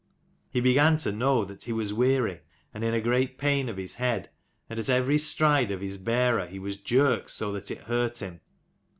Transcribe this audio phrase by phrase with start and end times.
[0.49, 2.39] He began to know that .he was weary
[2.73, 4.31] and in a great pain of his head;
[4.67, 8.41] and at every stride of his bearer he was jerked so that it hurt him.